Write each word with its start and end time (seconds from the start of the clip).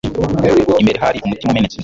imbere 0.81 0.97
hari 1.03 1.17
umutima 1.25 1.49
umenetse 1.49 1.77